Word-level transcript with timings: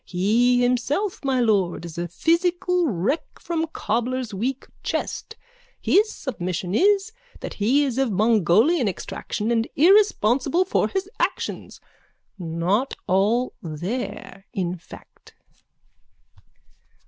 He 0.03 0.59
himself, 0.63 1.23
my 1.23 1.39
lord, 1.39 1.85
is 1.85 1.95
a 1.95 2.07
physical 2.07 2.87
wreck 2.87 3.37
from 3.39 3.67
cobbler's 3.67 4.33
weak 4.33 4.65
chest. 4.81 5.35
His 5.79 6.11
submission 6.11 6.73
is 6.73 7.11
that 7.41 7.53
he 7.53 7.83
is 7.83 7.99
of 7.99 8.11
Mongolian 8.11 8.87
extraction 8.87 9.51
and 9.51 9.67
irresponsible 9.75 10.65
for 10.65 10.87
his 10.87 11.07
actions. 11.19 11.79
Not 12.39 12.95
all 13.05 13.53
there, 13.61 14.47
in 14.53 14.75
fact. 14.75 15.35